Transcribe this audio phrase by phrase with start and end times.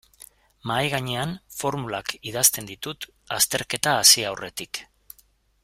[0.69, 3.07] Mahaigainean formulak idazten ditut
[3.37, 4.83] azterketa hasi aurretik.